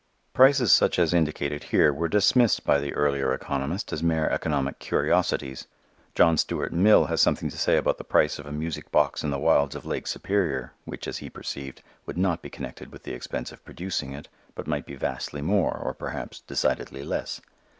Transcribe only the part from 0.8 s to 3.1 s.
as are indicated here were dismissed by the